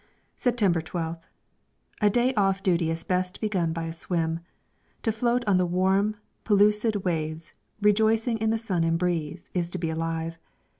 September 0.35 0.81
12th. 0.81 1.21
A 2.01 2.09
day 2.09 2.33
off 2.33 2.63
duty 2.63 2.89
is 2.89 3.03
best 3.03 3.39
begun 3.39 3.71
by 3.71 3.83
a 3.83 3.93
swim. 3.93 4.39
To 5.03 5.11
float 5.11 5.43
on 5.45 5.57
the 5.57 5.65
warm, 5.67 6.15
pellucid 6.43 7.05
waves, 7.05 7.53
rejoicing 7.83 8.39
in 8.39 8.49
the 8.49 8.57
sun 8.57 8.83
and 8.83 8.97
breeze, 8.97 9.51
is 9.53 9.69
to 9.69 9.77
be 9.77 9.91
alive. 9.91 10.39